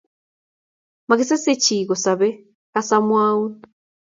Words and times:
Makisase 1.07 1.51
chi 1.63 1.77
kosabe 1.89 2.29
kas 2.73 2.89
amwaun 2.95 3.51